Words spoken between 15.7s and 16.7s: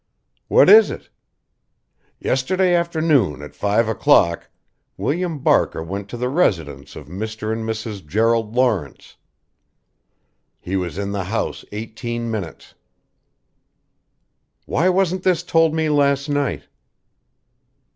me last night?"